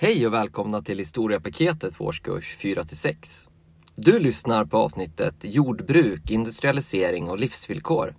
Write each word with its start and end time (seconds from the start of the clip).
Hej 0.00 0.26
och 0.26 0.32
välkomna 0.32 0.82
till 0.82 0.98
historiepaketet 0.98 1.96
för 1.96 2.04
årskurs 2.04 2.56
4-6. 2.60 3.48
Du 3.94 4.18
lyssnar 4.18 4.64
på 4.64 4.78
avsnittet 4.78 5.34
Jordbruk, 5.40 6.30
industrialisering 6.30 7.28
och 7.30 7.38
livsvillkor. 7.38 8.14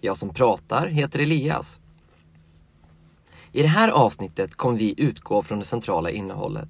Jag 0.00 0.16
som 0.16 0.34
pratar 0.34 0.86
heter 0.86 1.18
Elias. 1.18 1.80
I 3.52 3.62
det 3.62 3.68
här 3.68 3.88
avsnittet 3.88 4.54
kommer 4.54 4.78
vi 4.78 4.94
utgå 4.96 5.42
från 5.42 5.58
det 5.58 5.64
centrala 5.64 6.10
innehållet. 6.10 6.68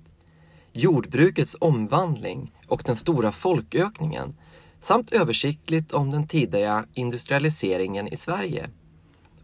Jordbrukets 0.73 1.57
omvandling 1.61 2.53
och 2.67 2.83
den 2.87 2.97
stora 2.97 3.33
folkökningen 3.33 4.37
samt 4.81 5.13
översiktligt 5.13 5.93
om 5.93 6.11
den 6.11 6.27
tidiga 6.27 6.85
industrialiseringen 6.95 8.09
i 8.09 8.17
Sverige. 8.17 8.71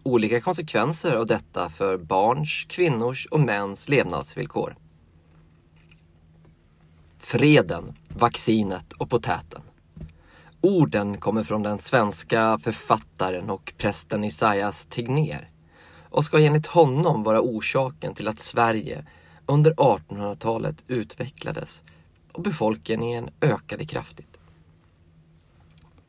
Olika 0.02 0.41
konsekvenser 0.41 1.14
av 1.14 1.27
detta 1.27 1.71
för 1.71 1.96
barns, 1.96 2.66
kvinnors 2.68 3.27
och 3.30 3.41
mäns 3.41 3.89
levnadsvillkor. 3.89 4.77
Freden, 7.24 7.95
vaccinet 8.09 8.92
och 8.92 9.10
potäten. 9.10 9.62
Orden 10.60 11.20
kommer 11.20 11.45
från 11.45 11.62
den 11.62 11.78
svenska 11.78 12.59
författaren 12.59 13.50
och 13.50 13.73
prästen 13.78 14.24
Isaias 14.24 14.87
Tegnér 14.87 15.50
och 16.09 16.24
ska 16.24 16.41
enligt 16.41 16.66
honom 16.66 17.23
vara 17.23 17.41
orsaken 17.41 18.14
till 18.14 18.28
att 18.28 18.41
Sverige 18.41 19.06
under 19.47 19.74
1800-talet 19.74 20.84
utvecklades 20.87 21.83
och 22.33 22.42
befolkningen 22.42 23.30
ökade 23.41 23.84
kraftigt. 23.84 24.38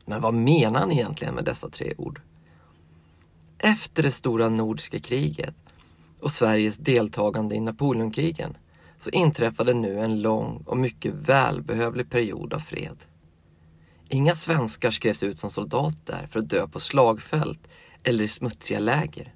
Men 0.04 0.22
vad 0.22 0.34
menar 0.34 0.80
han 0.80 0.92
egentligen 0.92 1.34
med 1.34 1.44
dessa 1.44 1.70
tre 1.70 1.94
ord? 1.98 2.20
Efter 3.58 4.02
det 4.02 4.12
stora 4.12 4.48
nordiska 4.48 5.00
kriget 5.00 5.54
och 6.20 6.32
Sveriges 6.32 6.76
deltagande 6.76 7.54
i 7.54 7.60
Napoleonkrigen 7.60 8.56
så 8.98 9.10
inträffade 9.10 9.74
nu 9.74 10.00
en 10.00 10.22
lång 10.22 10.62
och 10.66 10.76
mycket 10.76 11.14
välbehövlig 11.14 12.10
period 12.10 12.54
av 12.54 12.58
fred. 12.58 12.96
Inga 14.08 14.34
svenskar 14.34 14.90
skrevs 14.90 15.22
ut 15.22 15.38
som 15.38 15.50
soldater 15.50 16.28
för 16.30 16.38
att 16.38 16.48
dö 16.48 16.68
på 16.68 16.80
slagfält 16.80 17.68
eller 18.02 18.24
i 18.24 18.28
smutsiga 18.28 18.78
läger. 18.78 19.34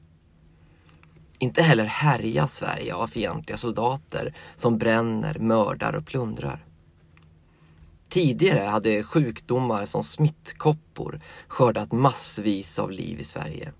Inte 1.38 1.62
heller 1.62 1.84
härjas 1.84 2.56
Sverige 2.56 2.94
av 2.94 3.06
fientliga 3.06 3.56
soldater 3.56 4.34
som 4.56 4.78
bränner, 4.78 5.38
mördar 5.38 5.92
och 5.92 6.06
plundrar. 6.06 6.64
Tidigare 8.08 8.64
hade 8.64 9.02
sjukdomar 9.02 9.86
som 9.86 10.04
smittkoppor 10.04 11.20
skördat 11.48 11.92
massvis 11.92 12.78
av 12.78 12.90
liv 12.90 13.20
i 13.20 13.24
Sverige. 13.24 13.72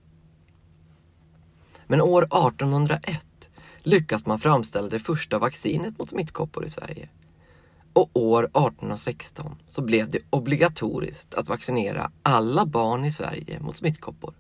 Men 1.87 2.01
år 2.01 2.23
1801 2.23 3.27
lyckas 3.83 4.27
man 4.27 4.39
framställa 4.39 4.89
det 4.89 4.99
första 4.99 5.39
vaccinet 5.39 5.99
mot 5.99 6.11
smittkoppor 6.11 6.65
i 6.65 6.71
Sverige. 6.71 7.09
Och 7.93 8.11
år 8.13 8.45
1816 8.45 9.57
så 9.69 9.83
blev 9.83 10.11
det 10.11 10.19
obligatoriskt 10.31 11.35
att 11.35 11.49
vaccinera 11.49 12.13
alla 12.23 12.67
barn 12.67 13.05
i 13.05 13.13
Sverige 13.13 13.61
mot 13.61 13.77
smittkoppor. 13.77 14.35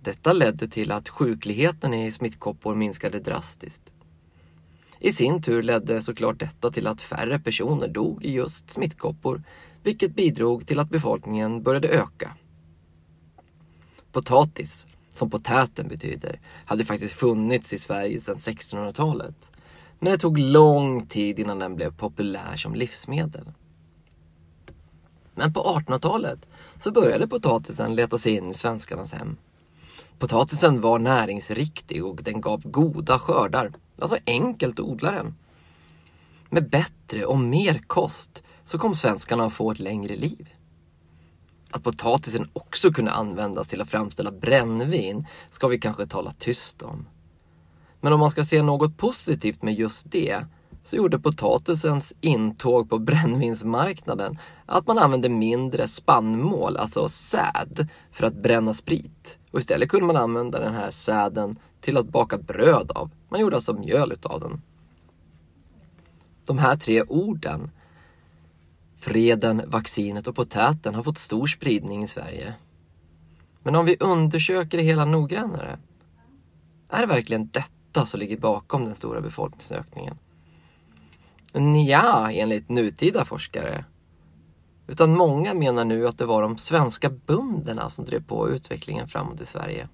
Detta 0.00 0.32
ledde 0.32 0.68
till 0.68 0.92
att 0.92 1.08
sjukligheten 1.08 1.94
i 1.94 2.10
smittkoppor 2.12 2.74
minskade 2.74 3.20
drastiskt. 3.20 3.92
I 4.98 5.12
sin 5.12 5.42
tur 5.42 5.62
ledde 5.62 6.02
såklart 6.02 6.38
detta 6.38 6.70
till 6.70 6.86
att 6.86 7.02
färre 7.02 7.38
personer 7.38 7.88
dog 7.88 8.24
i 8.24 8.32
just 8.32 8.70
smittkoppor, 8.70 9.42
vilket 9.82 10.14
bidrog 10.14 10.66
till 10.66 10.78
att 10.78 10.90
befolkningen 10.90 11.62
började 11.62 11.88
öka. 11.88 12.36
Potatis, 14.12 14.86
som 15.18 15.30
potäten 15.30 15.88
betyder, 15.88 16.40
hade 16.64 16.84
faktiskt 16.84 17.14
funnits 17.14 17.72
i 17.72 17.78
Sverige 17.78 18.20
sedan 18.20 18.34
1600-talet. 18.34 19.50
Men 19.98 20.12
det 20.12 20.18
tog 20.18 20.38
lång 20.38 21.06
tid 21.06 21.38
innan 21.38 21.58
den 21.58 21.76
blev 21.76 21.96
populär 21.96 22.56
som 22.56 22.74
livsmedel. 22.74 23.52
Men 25.34 25.52
på 25.52 25.60
1800-talet 25.60 26.46
så 26.78 26.92
började 26.92 27.28
potatisen 27.28 27.94
leta 27.94 28.18
sig 28.18 28.36
in 28.36 28.50
i 28.50 28.54
svenskarnas 28.54 29.12
hem. 29.12 29.36
Potatisen 30.18 30.80
var 30.80 30.98
näringsriktig 30.98 32.04
och 32.04 32.22
den 32.22 32.40
gav 32.40 32.62
goda 32.64 33.18
skördar. 33.18 33.72
Det 33.96 34.06
var 34.06 34.20
enkelt 34.26 34.80
att 34.80 34.86
odla 34.86 35.10
den. 35.10 35.34
Med 36.50 36.70
bättre 36.70 37.24
och 37.24 37.38
mer 37.38 37.78
kost 37.86 38.42
så 38.64 38.78
kom 38.78 38.94
svenskarna 38.94 39.44
att 39.44 39.52
få 39.52 39.70
ett 39.70 39.78
längre 39.78 40.16
liv. 40.16 40.48
Att 41.70 41.82
potatisen 41.82 42.48
också 42.52 42.92
kunde 42.92 43.10
användas 43.10 43.68
till 43.68 43.80
att 43.80 43.90
framställa 43.90 44.30
brännvin 44.30 45.26
ska 45.50 45.68
vi 45.68 45.78
kanske 45.78 46.06
tala 46.06 46.30
tyst 46.30 46.82
om. 46.82 47.06
Men 48.00 48.12
om 48.12 48.20
man 48.20 48.30
ska 48.30 48.44
se 48.44 48.62
något 48.62 48.96
positivt 48.96 49.62
med 49.62 49.74
just 49.74 50.10
det 50.10 50.44
så 50.82 50.96
gjorde 50.96 51.18
potatisens 51.18 52.14
intåg 52.20 52.90
på 52.90 52.98
brännvinsmarknaden 52.98 54.38
att 54.66 54.86
man 54.86 54.98
använde 54.98 55.28
mindre 55.28 55.88
spannmål, 55.88 56.76
alltså 56.76 57.08
säd, 57.08 57.88
för 58.12 58.26
att 58.26 58.34
bränna 58.34 58.74
sprit. 58.74 59.38
Och 59.50 59.58
istället 59.58 59.88
kunde 59.88 60.06
man 60.06 60.16
använda 60.16 60.60
den 60.60 60.74
här 60.74 60.90
säden 60.90 61.54
till 61.80 61.96
att 61.96 62.08
baka 62.08 62.38
bröd 62.38 62.90
av. 62.94 63.10
Man 63.28 63.40
gjorde 63.40 63.56
alltså 63.56 63.72
mjöl 63.72 64.12
utav 64.12 64.40
den. 64.40 64.62
De 66.46 66.58
här 66.58 66.76
tre 66.76 67.02
orden, 67.02 67.70
freden, 68.98 69.62
vaccinet 69.66 70.26
och 70.26 70.36
potäten, 70.36 70.94
har 70.94 71.02
fått 71.02 71.18
stor 71.18 71.46
spridning 71.46 72.02
i 72.02 72.06
Sverige. 72.06 72.54
Men 73.62 73.74
om 73.74 73.86
vi 73.86 73.96
undersöker 74.00 74.78
det 74.78 74.84
hela 74.84 75.04
noggrannare, 75.04 75.78
är 76.88 77.00
det 77.00 77.06
verkligen 77.06 77.48
detta 77.48 78.06
som 78.06 78.20
ligger 78.20 78.36
bakom 78.36 78.84
den 78.84 78.94
stora 78.94 79.20
befolkningsökningen? 79.20 80.18
Nja, 81.54 82.30
enligt 82.32 82.68
nutida 82.68 83.24
forskare. 83.24 83.84
Utan 84.86 85.16
många 85.16 85.54
menar 85.54 85.84
nu 85.84 86.08
att 86.08 86.18
det 86.18 86.26
var 86.26 86.42
de 86.42 86.58
svenska 86.58 87.10
bönderna 87.10 87.90
som 87.90 88.04
drev 88.04 88.22
på 88.24 88.50
utvecklingen 88.50 89.08
framåt 89.08 89.40
i 89.40 89.46
Sverige. 89.46 89.88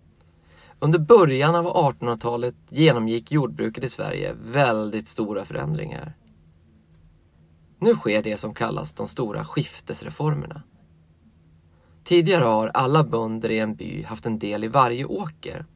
Under 0.78 0.98
början 0.98 1.54
av 1.54 1.66
1800-talet 1.66 2.54
genomgick 2.68 3.32
jordbruket 3.32 3.84
i 3.84 3.88
Sverige 3.88 4.34
väldigt 4.44 5.08
stora 5.08 5.44
förändringar. 5.44 6.12
Nu 7.84 7.94
sker 7.94 8.22
det 8.22 8.38
som 8.38 8.54
kallas 8.54 8.92
de 8.92 9.08
stora 9.08 9.44
skiftesreformerna. 9.44 10.62
Tidigare 12.04 12.44
har 12.44 12.70
alla 12.74 13.04
bönder 13.04 13.50
i 13.50 13.58
en 13.58 13.74
by 13.74 14.02
haft 14.02 14.26
en 14.26 14.38
del 14.38 14.64
i 14.64 14.68
varje 14.68 15.04
åker. 15.04 15.66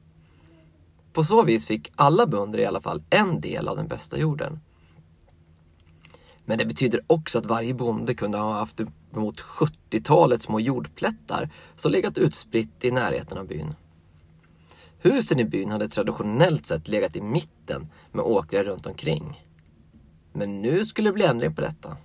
På 1.12 1.24
så 1.24 1.42
vis 1.42 1.66
fick 1.66 1.92
alla 1.96 2.26
bönder 2.26 2.58
i 2.58 2.66
alla 2.66 2.80
fall 2.80 3.02
en 3.10 3.40
del 3.40 3.68
av 3.68 3.76
den 3.76 3.88
bästa 3.88 4.18
jorden. 4.18 4.60
Men 6.44 6.58
det 6.58 6.64
betyder 6.64 7.00
också 7.06 7.38
att 7.38 7.46
varje 7.46 7.74
bonde 7.74 8.14
kunde 8.14 8.38
ha 8.38 8.52
haft 8.52 8.80
uppemot 8.80 9.40
70-talet 9.40 10.42
små 10.42 10.60
jordplättar 10.60 11.50
som 11.76 11.92
legat 11.92 12.18
utspritt 12.18 12.84
i 12.84 12.90
närheten 12.90 13.38
av 13.38 13.46
byn. 13.46 13.74
Husen 14.98 15.40
i 15.40 15.44
byn 15.44 15.70
hade 15.70 15.88
traditionellt 15.88 16.66
sett 16.66 16.88
legat 16.88 17.16
i 17.16 17.20
mitten 17.20 17.88
med 18.12 18.24
åkrar 18.24 18.64
runt 18.64 18.86
omkring. 18.86 19.47
Men 20.32 20.62
nu 20.62 20.84
skulle 20.84 21.08
det 21.08 21.14
bli 21.14 21.24
ändring 21.24 21.54
på 21.54 21.60
detta. 21.60 21.96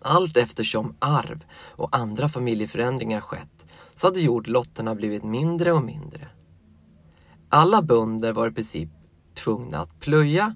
Allt 0.00 0.36
eftersom 0.36 0.96
arv 0.98 1.44
och 1.54 1.96
andra 1.96 2.28
familjeförändringar 2.28 3.20
skett 3.20 3.66
så 3.94 4.06
hade 4.06 4.20
jordlotterna 4.20 4.94
blivit 4.94 5.24
mindre 5.24 5.72
och 5.72 5.82
mindre. 5.82 6.28
Alla 7.48 7.82
bönder 7.82 8.32
var 8.32 8.48
i 8.48 8.52
princip 8.52 8.88
tvungna 9.34 9.78
att 9.78 10.00
plöja 10.00 10.54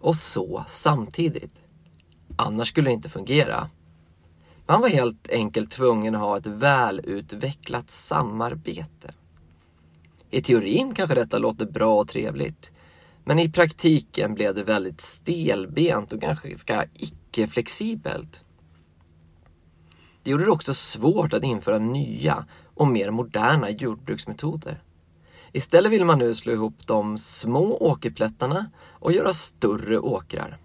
och 0.00 0.16
så 0.16 0.64
samtidigt. 0.68 1.60
Annars 2.36 2.68
skulle 2.68 2.90
det 2.90 2.94
inte 2.94 3.08
fungera. 3.08 3.70
Man 4.66 4.80
var 4.80 4.88
helt 4.88 5.28
enkelt 5.28 5.70
tvungen 5.70 6.14
att 6.14 6.20
ha 6.20 6.38
ett 6.38 6.46
välutvecklat 6.46 7.90
samarbete. 7.90 9.14
I 10.30 10.42
teorin 10.42 10.94
kanske 10.94 11.14
detta 11.14 11.38
låter 11.38 11.66
bra 11.66 12.00
och 12.00 12.08
trevligt. 12.08 12.72
Men 13.28 13.38
i 13.38 13.50
praktiken 13.50 14.34
blev 14.34 14.54
det 14.54 14.64
väldigt 14.64 15.00
stelbent 15.00 16.12
och 16.12 16.20
ganska 16.20 16.84
icke-flexibelt. 16.92 18.44
Det 20.22 20.30
gjorde 20.30 20.44
det 20.44 20.50
också 20.50 20.74
svårt 20.74 21.32
att 21.32 21.44
införa 21.44 21.78
nya 21.78 22.44
och 22.74 22.88
mer 22.88 23.10
moderna 23.10 23.70
jordbruksmetoder. 23.70 24.82
Istället 25.52 25.92
vill 25.92 26.04
man 26.04 26.18
nu 26.18 26.34
slå 26.34 26.52
ihop 26.52 26.86
de 26.86 27.18
små 27.18 27.76
åkerplättarna 27.76 28.70
och 28.90 29.12
göra 29.12 29.32
större 29.32 29.98
åkrar. 29.98 30.58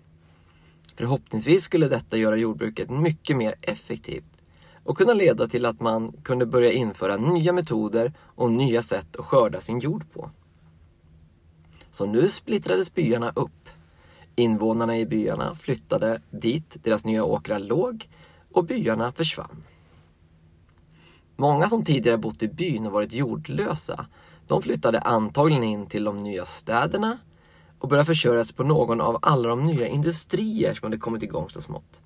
Förhoppningsvis 0.96 1.64
skulle 1.64 1.88
detta 1.88 2.18
göra 2.18 2.38
jordbruket 2.38 2.90
mycket 2.90 3.38
mer 3.38 3.54
effektivt 3.62 4.42
och 4.84 4.98
kunna 4.98 5.14
leda 5.14 5.48
till 5.48 5.66
att 5.66 5.80
man 5.80 6.14
kunde 6.24 6.46
börja 6.46 6.72
införa 6.72 7.18
nya 7.18 7.54
metoder 7.54 8.14
och 8.20 8.52
nya 8.52 8.82
sätt 8.82 9.16
att 9.16 9.26
skörda 9.26 9.62
sin 9.62 9.80
jord 9.80 10.12
på. 10.14 10.32
Så 11.92 12.06
nu 12.06 12.30
splittrades 12.30 12.94
byarna 12.94 13.32
upp. 13.36 13.70
Invånarna 14.36 14.98
i 14.98 15.06
byarna 15.06 15.56
flyttade 15.56 16.22
dit 16.30 16.78
deras 16.84 17.06
nya 17.06 17.24
åkrar 17.24 17.60
låg 17.60 18.10
och 18.52 18.66
byarna 18.66 19.12
försvann. 19.12 19.64
Många 21.36 21.68
som 21.68 21.84
tidigare 21.84 22.18
bott 22.18 22.44
i 22.44 22.48
byn 22.48 22.86
och 22.86 22.92
varit 22.92 23.14
jordlösa, 23.14 24.06
de 24.48 24.62
flyttade 24.62 25.00
antagligen 25.00 25.64
in 25.64 25.88
till 25.88 26.04
de 26.04 26.18
nya 26.18 26.46
städerna 26.46 27.18
och 27.80 27.90
började 27.90 28.06
försörja 28.06 28.44
sig 28.46 28.56
på 28.56 28.64
någon 28.64 29.02
av 29.02 29.20
alla 29.22 29.50
de 29.50 29.64
nya 29.64 29.88
industrier 29.88 30.74
som 30.74 30.86
hade 30.86 30.98
kommit 30.98 31.24
igång 31.24 31.50
så 31.50 31.62
smått. 31.62 32.02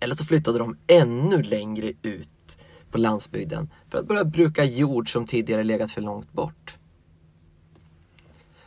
Eller 0.00 0.14
så 0.14 0.24
flyttade 0.24 0.58
de 0.58 0.76
ännu 0.86 1.42
längre 1.42 1.92
ut 2.02 2.58
på 2.90 2.98
landsbygden 2.98 3.70
för 3.88 3.98
att 3.98 4.06
börja 4.06 4.24
bruka 4.24 4.64
jord 4.64 5.12
som 5.12 5.26
tidigare 5.26 5.64
legat 5.64 5.90
för 5.90 6.00
långt 6.00 6.32
bort. 6.32 6.76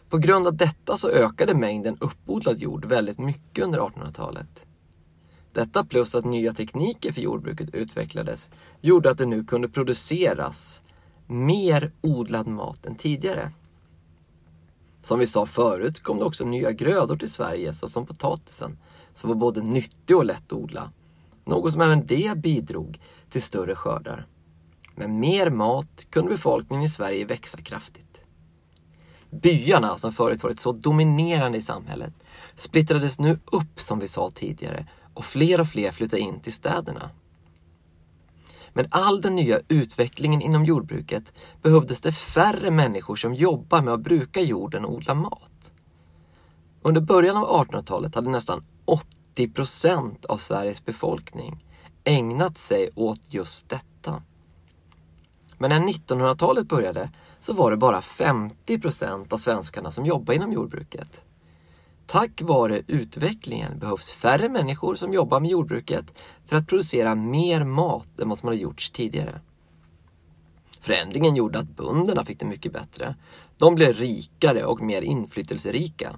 På 0.09 0.17
grund 0.17 0.47
av 0.47 0.55
detta 0.55 0.97
så 0.97 1.09
ökade 1.09 1.53
mängden 1.53 1.97
uppodlad 1.99 2.57
jord 2.57 2.85
väldigt 2.85 3.19
mycket 3.19 3.65
under 3.65 3.79
1800-talet. 3.79 4.67
Detta 5.53 5.85
plus 5.85 6.15
att 6.15 6.25
nya 6.25 6.51
tekniker 6.51 7.11
för 7.11 7.21
jordbruket 7.21 7.75
utvecklades 7.75 8.51
gjorde 8.81 9.11
att 9.11 9.17
det 9.17 9.25
nu 9.25 9.43
kunde 9.43 9.69
produceras 9.69 10.81
mer 11.27 11.91
odlad 12.01 12.47
mat 12.47 12.85
än 12.85 12.95
tidigare. 12.95 13.51
Som 15.03 15.19
vi 15.19 15.27
sa 15.27 15.45
förut 15.45 16.03
kom 16.03 16.19
det 16.19 16.25
också 16.25 16.45
nya 16.45 16.71
grödor 16.71 17.17
till 17.17 17.31
Sverige 17.31 17.73
såsom 17.73 18.05
potatisen 18.05 18.77
som 19.13 19.29
var 19.29 19.35
både 19.35 19.61
nyttig 19.61 20.17
och 20.17 20.25
lätt 20.25 20.45
att 20.45 20.53
odla. 20.53 20.91
Något 21.45 21.71
som 21.71 21.81
även 21.81 22.05
det 22.05 22.37
bidrog 22.37 22.99
till 23.29 23.41
större 23.41 23.75
skördar. 23.75 24.27
Med 24.95 25.09
mer 25.09 25.49
mat 25.49 26.05
kunde 26.09 26.29
befolkningen 26.29 26.85
i 26.85 26.89
Sverige 26.89 27.25
växa 27.25 27.57
kraftigt. 27.57 28.06
Byarna 29.29 29.97
som 29.97 30.13
förut 30.13 30.43
varit 30.43 30.59
så 30.59 30.71
dominerande 30.71 31.57
i 31.57 31.61
samhället 31.61 32.13
splittrades 32.55 33.19
nu 33.19 33.39
upp 33.45 33.81
som 33.81 33.99
vi 33.99 34.07
sa 34.07 34.29
tidigare 34.29 34.87
och 35.13 35.25
fler 35.25 35.61
och 35.61 35.67
fler 35.67 35.91
flyttade 35.91 36.21
in 36.21 36.39
till 36.39 36.53
städerna. 36.53 37.09
Med 38.73 38.87
all 38.91 39.21
den 39.21 39.35
nya 39.35 39.59
utvecklingen 39.67 40.41
inom 40.41 40.65
jordbruket 40.65 41.33
behövdes 41.61 42.01
det 42.01 42.11
färre 42.11 42.71
människor 42.71 43.15
som 43.15 43.33
jobbar 43.33 43.81
med 43.81 43.93
att 43.93 43.99
bruka 43.99 44.41
jorden 44.41 44.85
och 44.85 44.93
odla 44.93 45.13
mat. 45.13 45.71
Under 46.81 47.01
början 47.01 47.37
av 47.37 47.65
1800-talet 47.65 48.15
hade 48.15 48.29
nästan 48.29 48.63
80 48.85 49.49
procent 49.49 50.25
av 50.25 50.37
Sveriges 50.37 50.85
befolkning 50.85 51.65
ägnat 52.03 52.57
sig 52.57 52.89
åt 52.95 53.21
just 53.27 53.69
detta. 53.69 54.21
Men 55.57 55.69
när 55.69 55.79
1900-talet 55.79 56.67
började 56.67 57.09
så 57.39 57.53
var 57.53 57.71
det 57.71 57.77
bara 57.77 58.01
50 58.01 58.79
procent 58.79 59.33
av 59.33 59.37
svenskarna 59.37 59.91
som 59.91 60.05
jobbade 60.05 60.35
inom 60.35 60.51
jordbruket. 60.51 61.23
Tack 62.05 62.41
vare 62.41 62.81
utvecklingen 62.87 63.79
behövs 63.79 64.11
färre 64.11 64.49
människor 64.49 64.95
som 64.95 65.13
jobbar 65.13 65.39
med 65.39 65.49
jordbruket 65.51 66.13
för 66.45 66.55
att 66.55 66.67
producera 66.67 67.15
mer 67.15 67.63
mat 67.63 68.19
än 68.19 68.29
vad 68.29 68.37
som 68.37 68.47
hade 68.47 68.61
gjorts 68.61 68.89
tidigare. 68.89 69.41
Förändringen 70.81 71.35
gjorde 71.35 71.59
att 71.59 71.75
bönderna 71.75 72.25
fick 72.25 72.39
det 72.39 72.45
mycket 72.45 72.73
bättre. 72.73 73.15
De 73.57 73.75
blev 73.75 73.93
rikare 73.93 74.65
och 74.65 74.81
mer 74.81 75.01
inflytelserika. 75.01 76.15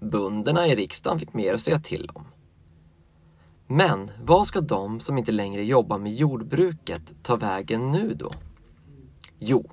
Bönderna 0.00 0.66
i 0.66 0.74
riksdagen 0.74 1.18
fick 1.18 1.34
mer 1.34 1.54
att 1.54 1.60
säga 1.60 1.80
till 1.80 2.10
om. 2.14 2.24
Men 3.66 4.10
vad 4.22 4.46
ska 4.46 4.60
de 4.60 5.00
som 5.00 5.18
inte 5.18 5.32
längre 5.32 5.64
jobbar 5.64 5.98
med 5.98 6.14
jordbruket 6.14 7.02
ta 7.22 7.36
vägen 7.36 7.90
nu 7.90 8.14
då? 8.14 8.30
Jo, 9.42 9.70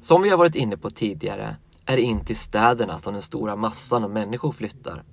som 0.00 0.22
vi 0.22 0.30
har 0.30 0.36
varit 0.36 0.54
inne 0.54 0.76
på 0.76 0.90
tidigare 0.90 1.56
är 1.86 1.96
det 1.96 2.02
in 2.02 2.24
till 2.24 2.36
städerna 2.36 2.98
som 2.98 3.12
den 3.12 3.22
stora 3.22 3.56
massan 3.56 4.04
av 4.04 4.10
människor 4.10 4.52
flyttar. 4.52 5.04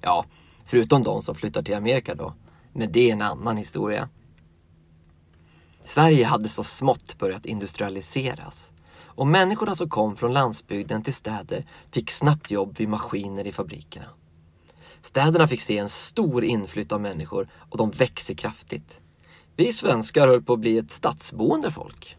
Ja, 0.00 0.24
förutom 0.64 1.02
de 1.02 1.22
som 1.22 1.34
flyttar 1.34 1.62
till 1.62 1.74
Amerika 1.74 2.14
då. 2.14 2.34
Men 2.72 2.92
det 2.92 3.08
är 3.08 3.12
en 3.12 3.22
annan 3.22 3.56
historia. 3.56 4.08
Sverige 5.84 6.24
hade 6.24 6.48
så 6.48 6.64
smått 6.64 7.18
börjat 7.18 7.46
industrialiseras. 7.46 8.72
Och 9.00 9.26
människorna 9.26 9.74
som 9.74 9.88
kom 9.88 10.16
från 10.16 10.32
landsbygden 10.32 11.02
till 11.02 11.14
städer 11.14 11.66
fick 11.90 12.10
snabbt 12.10 12.50
jobb 12.50 12.78
vid 12.78 12.88
maskiner 12.88 13.46
i 13.46 13.52
fabrikerna. 13.52 14.06
Städerna 15.02 15.48
fick 15.48 15.60
se 15.60 15.78
en 15.78 15.88
stor 15.88 16.44
inflytt 16.44 16.92
av 16.92 17.00
människor 17.00 17.48
och 17.70 17.78
de 17.78 17.90
växer 17.90 18.34
kraftigt. 18.34 19.00
Vi 19.56 19.72
svenskar 19.72 20.28
höll 20.28 20.42
på 20.42 20.52
att 20.52 20.60
bli 20.60 20.78
ett 20.78 20.90
stadsboende 20.90 21.70
folk. 21.70 22.16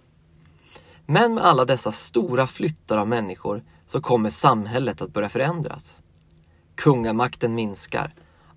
Men 1.12 1.34
med 1.34 1.46
alla 1.46 1.66
dessa 1.66 1.92
stora 1.92 2.48
flyttar 2.48 2.98
av 2.98 3.08
människor 3.08 3.64
så 3.86 4.02
kommer 4.02 4.30
samhället 4.30 5.02
att 5.02 5.14
börja 5.14 5.30
förändras. 5.30 6.02
Kungamakten 6.76 7.56
minskar. 7.56 8.14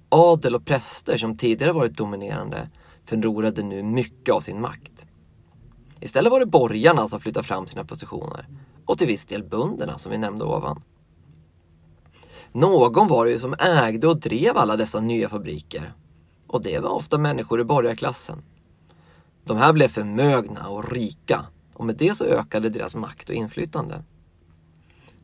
Adel 0.08 0.54
och 0.54 0.64
präster 0.64 1.16
som 1.16 1.36
tidigare 1.36 1.72
varit 1.72 1.96
dominerande 1.96 2.70
förlorade 3.04 3.62
nu 3.62 3.82
mycket 3.82 4.34
av 4.34 4.40
sin 4.40 4.60
makt. 4.60 5.06
Istället 6.00 6.32
var 6.32 6.40
det 6.40 6.46
borgarna 6.46 7.08
som 7.08 7.20
flyttade 7.20 7.46
fram 7.46 7.66
sina 7.66 7.84
positioner 7.84 8.48
och 8.86 8.98
till 8.98 9.06
viss 9.06 9.26
del 9.26 9.44
bönderna 9.44 9.98
som 9.98 10.12
vi 10.12 10.18
nämnde 10.18 10.44
ovan. 10.44 10.82
Någon 12.52 13.08
var 13.08 13.24
det 13.24 13.30
ju 13.30 13.38
som 13.38 13.54
ägde 13.58 14.08
och 14.08 14.20
drev 14.20 14.56
alla 14.56 14.76
dessa 14.76 15.00
nya 15.00 15.28
fabriker. 15.28 15.94
Och 16.46 16.62
det 16.62 16.78
var 16.78 16.90
ofta 16.90 17.18
människor 17.18 17.60
i 17.60 17.64
borgarklassen. 17.64 18.42
De 19.44 19.56
här 19.56 19.72
blev 19.72 19.88
förmögna 19.88 20.68
och 20.68 20.92
rika 20.92 21.46
och 21.82 21.86
med 21.86 21.96
det 21.96 22.14
så 22.14 22.24
ökade 22.24 22.68
deras 22.68 22.94
makt 22.94 23.28
och 23.28 23.34
inflytande. 23.34 24.02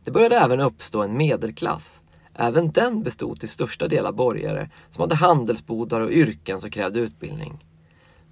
Det 0.04 0.10
började 0.10 0.36
även 0.36 0.60
uppstå 0.60 1.02
en 1.02 1.16
medelklass. 1.16 2.02
Även 2.34 2.70
den 2.70 3.02
bestod 3.02 3.40
till 3.40 3.48
största 3.48 3.88
del 3.88 4.06
av 4.06 4.14
borgare 4.14 4.70
som 4.90 5.00
hade 5.00 5.14
handelsbodar 5.14 6.00
och 6.00 6.10
yrken 6.10 6.60
som 6.60 6.70
krävde 6.70 7.00
utbildning. 7.00 7.64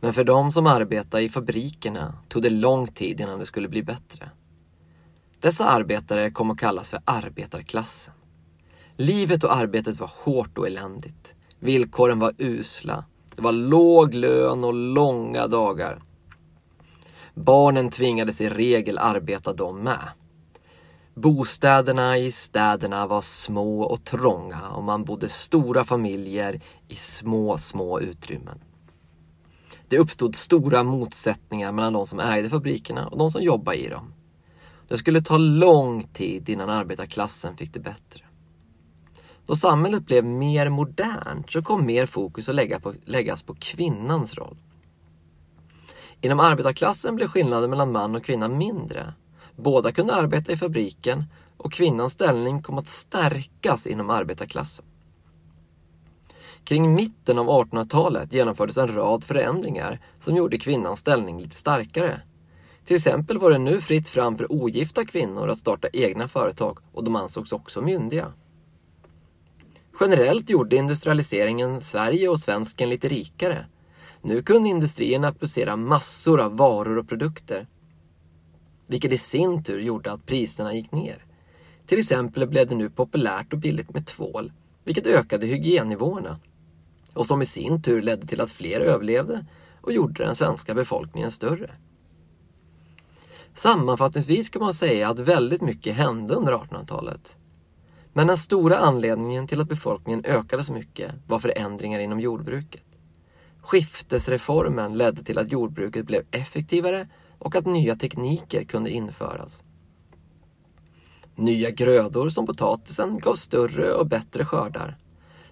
Men 0.01 0.13
för 0.13 0.25
de 0.25 0.53
som 0.53 0.67
arbetade 0.67 1.23
i 1.23 1.29
fabrikerna 1.29 2.15
tog 2.29 2.43
det 2.43 2.51
lång 2.51 2.87
tid 2.87 3.21
innan 3.21 3.39
det 3.39 3.47
skulle 3.47 3.69
bli 3.69 3.83
bättre. 3.83 4.31
Dessa 5.41 5.67
arbetare 5.67 6.31
kom 6.31 6.51
att 6.51 6.59
kallas 6.59 6.89
för 6.89 7.01
arbetarklassen. 7.05 8.15
Livet 8.97 9.45
och 9.45 9.57
arbetet 9.57 10.01
var 10.01 10.11
hårt 10.15 10.59
och 10.59 10.67
eländigt. 10.67 11.35
Villkoren 11.59 12.19
var 12.19 12.33
usla. 12.39 13.05
Det 13.35 13.43
var 13.43 13.53
låg 13.53 14.15
lön 14.15 14.65
och 14.65 14.75
långa 14.75 15.47
dagar. 15.47 16.03
Barnen 17.37 17.91
tvingades 17.91 18.41
i 18.41 18.49
regel 18.49 18.99
arbeta 18.99 19.53
de 19.53 19.83
med. 19.83 20.09
Bostäderna 21.15 22.19
i 22.19 22.33
städerna 22.33 23.07
var 23.07 23.21
små 23.21 23.83
och 23.83 24.05
trånga 24.05 24.69
och 24.69 24.85
man 24.85 25.05
bodde 25.05 25.29
stora 25.29 25.85
familjer 25.85 26.61
i 26.89 26.95
små, 26.95 27.59
små 27.59 28.01
utrymmen. 28.01 28.59
Det 29.89 29.99
uppstod 29.99 30.37
stora 30.37 30.85
motsättningar 30.85 31.73
mellan 31.73 31.93
de 31.93 32.07
som 32.07 32.21
ägde 32.21 32.51
fabrikerna 32.51 33.09
och 33.09 33.19
de 33.19 33.31
som 33.31 33.43
jobbade 33.43 33.79
i 33.79 33.89
dem. 33.89 34.15
Det 34.89 34.99
skulle 34.99 35.23
ta 35.23 35.37
lång 35.37 36.03
tid 36.03 36.49
innan 36.49 36.71
arbetarklassen 36.71 37.57
fick 37.57 37.73
det 37.73 37.81
bättre. 37.81 38.25
Då 39.47 39.57
samhället 39.57 40.07
blev 40.07 40.25
mer 40.25 40.69
modernt 40.69 41.51
så 41.51 41.63
kom 41.63 41.87
mer 41.87 42.07
fokus 42.07 42.49
att 42.49 42.55
lägga 42.55 42.81
på, 42.81 42.95
läggas 43.05 43.43
på 43.43 43.55
kvinnans 43.55 44.35
roll. 44.35 44.57
Inom 46.21 46.41
arbetarklassen 46.41 47.17
blev 47.17 47.29
skillnaden 47.29 47.71
mellan 47.71 47.93
man 47.93 48.15
och 48.15 48.25
kvinna 48.25 48.49
mindre 48.49 49.15
Båda 49.57 49.93
kunde 49.93 50.15
arbeta 50.15 50.53
i 50.53 50.57
fabriken 50.57 51.25
och 51.57 51.73
kvinnans 51.73 52.13
ställning 52.13 52.63
kom 52.63 52.79
att 52.79 52.89
stärkas 52.89 53.87
inom 53.87 54.11
arbetarklassen. 54.11 54.87
Kring 56.65 56.95
mitten 56.95 57.39
av 57.39 57.47
1800-talet 57.47 58.33
genomfördes 58.33 58.77
en 58.77 58.95
rad 58.95 59.25
förändringar 59.25 60.01
som 60.21 60.37
gjorde 60.37 60.59
kvinnans 60.59 61.01
ställning 61.01 61.41
lite 61.41 61.57
starkare. 61.57 62.21
Till 62.85 62.97
exempel 62.97 63.39
var 63.39 63.51
det 63.51 63.59
nu 63.59 63.81
fritt 63.81 64.09
fram 64.09 64.39
för 64.39 64.53
ogifta 64.53 65.05
kvinnor 65.05 65.49
att 65.49 65.59
starta 65.59 65.89
egna 65.93 66.29
företag 66.29 66.79
och 66.93 67.05
de 67.05 67.17
ansågs 67.17 67.53
också 67.53 67.83
myndiga. 67.83 68.33
Generellt 70.01 70.51
gjorde 70.51 70.77
industrialiseringen 70.77 71.81
Sverige 71.81 72.29
och 72.29 72.41
svensken 72.41 72.89
lite 72.89 73.09
rikare. 73.09 73.67
Nu 74.23 74.43
kunde 74.43 74.69
industrierna 74.69 75.33
producera 75.33 75.77
massor 75.77 76.41
av 76.41 76.57
varor 76.57 76.99
och 76.99 77.09
produkter 77.09 77.67
vilket 78.87 79.13
i 79.13 79.19
sin 79.19 79.65
tur 79.65 79.81
gjorde 79.81 80.13
att 80.13 80.27
priserna 80.27 80.75
gick 80.75 80.93
ner. 80.93 81.25
Till 81.87 81.99
exempel 81.99 82.47
blev 82.47 82.67
det 82.67 82.75
nu 82.75 82.91
populärt 82.91 83.53
och 83.53 83.59
billigt 83.59 83.95
med 83.95 84.07
tvål, 84.07 84.53
vilket 84.85 85.07
ökade 85.07 85.47
hygiennivåerna. 85.47 86.39
Och 87.13 87.27
som 87.27 87.43
i 87.43 87.47
sin 87.47 87.83
tur 87.83 88.03
ledde 88.03 88.27
till 88.27 88.41
att 88.41 88.51
fler 88.51 88.81
överlevde 88.81 89.47
och 89.81 89.93
gjorde 89.93 90.25
den 90.25 90.35
svenska 90.35 90.75
befolkningen 90.75 91.31
större. 91.31 91.71
Sammanfattningsvis 93.55 94.51
kan 94.51 94.63
man 94.63 94.75
säga 94.75 95.09
att 95.09 95.19
väldigt 95.19 95.63
mycket 95.63 95.95
hände 95.95 96.35
under 96.35 96.53
1800-talet. 96.53 97.37
Men 98.13 98.27
den 98.27 98.37
stora 98.37 98.79
anledningen 98.79 99.47
till 99.47 99.61
att 99.61 99.69
befolkningen 99.69 100.25
ökade 100.25 100.65
så 100.65 100.73
mycket 100.73 101.13
var 101.27 101.39
förändringar 101.39 102.01
inom 102.01 102.21
jordbruket. 102.21 102.86
Skiftesreformen 103.67 104.99
ledde 104.99 105.25
till 105.25 105.39
att 105.39 105.53
jordbruket 105.53 106.07
blev 106.07 106.25
effektivare 106.31 107.09
och 107.39 107.57
att 107.57 107.67
nya 107.67 107.95
tekniker 107.95 108.65
kunde 108.65 108.91
införas. 108.91 109.63
Nya 111.35 111.71
grödor 111.71 112.29
som 112.29 112.47
potatisen 112.47 113.19
gav 113.19 113.35
större 113.35 113.93
och 113.93 114.07
bättre 114.07 114.45
skördar. 114.45 114.99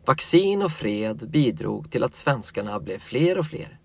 Vaccin 0.07 0.63
och 0.63 0.71
fred 0.71 1.31
bidrog 1.31 1.91
till 1.91 2.05
att 2.05 2.15
svenskarna 2.15 2.81
blev 2.81 2.99
fler 2.99 3.39
och 3.39 3.47
fler. 3.47 3.79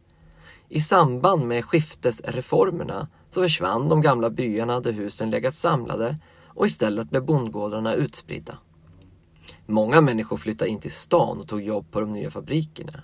I 0.68 0.80
samband 0.80 1.48
med 1.48 1.66
skiftesreformerna 1.66 3.08
så 3.30 3.42
försvann 3.42 3.88
de 3.88 4.02
gamla 4.02 4.30
byarna 4.30 4.80
där 4.80 4.92
husen 4.92 5.30
legat 5.30 5.56
samlade 5.56 6.18
och 6.46 6.66
istället 6.66 7.10
blev 7.10 7.26
bondgårdarna 7.26 7.94
utspridda. 7.94 8.58
Många 9.66 10.02
människor 10.02 10.38
flyttade 10.38 10.72
in 10.72 10.80
till 10.80 10.92
stan 10.92 11.40
och 11.40 11.48
tog 11.48 11.62
jobb 11.62 11.92
på 11.92 12.00
de 12.00 12.14
nya 12.14 12.32
fabrikerna. 12.32 13.04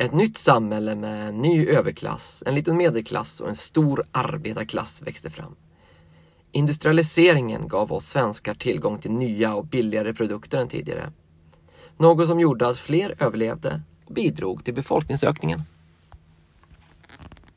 Ett 0.00 0.12
nytt 0.12 0.38
samhälle 0.38 0.94
med 0.94 1.28
en 1.28 1.38
ny 1.38 1.66
överklass, 1.66 2.42
en 2.46 2.54
liten 2.54 2.76
medelklass 2.76 3.40
och 3.40 3.48
en 3.48 3.54
stor 3.54 4.04
arbetarklass 4.12 5.02
växte 5.02 5.30
fram. 5.30 5.56
Industrialiseringen 6.52 7.68
gav 7.68 7.92
oss 7.92 8.06
svenskar 8.06 8.54
tillgång 8.54 8.98
till 8.98 9.10
nya 9.10 9.54
och 9.54 9.64
billigare 9.66 10.14
produkter 10.14 10.58
än 10.58 10.68
tidigare. 10.68 11.12
Något 11.96 12.28
som 12.28 12.40
gjorde 12.40 12.68
att 12.68 12.78
fler 12.78 13.14
överlevde 13.18 13.82
och 14.04 14.14
bidrog 14.14 14.64
till 14.64 14.74
befolkningsökningen. 14.74 15.62